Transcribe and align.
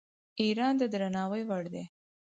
ایران 0.41 0.73
د 0.77 0.83
درناوي 0.93 1.43
وړ 1.49 1.63
دی. 1.73 1.83